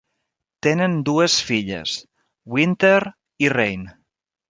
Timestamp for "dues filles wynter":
1.09-2.99